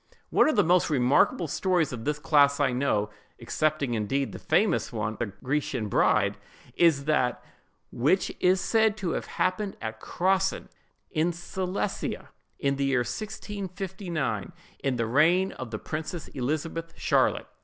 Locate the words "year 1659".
12.85-14.51